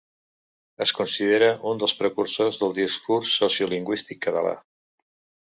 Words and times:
Es 0.85 0.93
considera 0.99 1.49
un 1.71 1.81
dels 1.83 1.93
precursors 1.99 2.59
del 2.63 2.73
discurs 2.79 3.35
sociolingüístic 3.43 4.25
català. 4.29 4.57